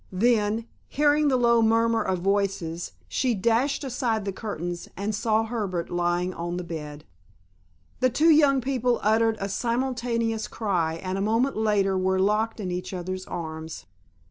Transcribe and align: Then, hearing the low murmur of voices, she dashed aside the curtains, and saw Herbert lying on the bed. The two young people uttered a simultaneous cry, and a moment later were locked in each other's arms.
Then, 0.11 0.65
hearing 0.87 1.27
the 1.27 1.37
low 1.37 1.61
murmur 1.61 2.01
of 2.01 2.17
voices, 2.21 2.93
she 3.07 3.35
dashed 3.35 3.83
aside 3.83 4.25
the 4.25 4.31
curtains, 4.33 4.89
and 4.97 5.13
saw 5.13 5.43
Herbert 5.43 5.91
lying 5.91 6.33
on 6.33 6.57
the 6.57 6.63
bed. 6.63 7.05
The 7.99 8.09
two 8.09 8.31
young 8.31 8.61
people 8.61 8.99
uttered 9.03 9.37
a 9.39 9.47
simultaneous 9.47 10.47
cry, 10.47 10.95
and 10.95 11.19
a 11.19 11.21
moment 11.21 11.55
later 11.55 11.99
were 11.99 12.17
locked 12.17 12.59
in 12.59 12.71
each 12.71 12.95
other's 12.95 13.27
arms. 13.27 13.85